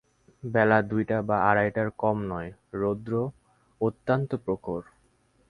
[0.43, 2.49] বেলা দুইটা বা আড়াইটার কম নয়,
[2.73, 3.13] রৌদ্র
[3.81, 4.81] অত্যন্ত প্রখর।